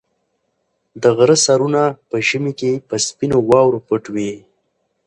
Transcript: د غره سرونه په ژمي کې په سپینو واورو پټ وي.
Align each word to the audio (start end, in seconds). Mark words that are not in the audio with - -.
د 1.01 1.03
غره 1.17 1.37
سرونه 1.45 1.83
په 2.09 2.15
ژمي 2.27 2.53
کې 2.59 2.71
په 2.87 2.95
سپینو 3.05 3.37
واورو 3.49 3.79
پټ 3.87 4.03
وي. 4.13 4.33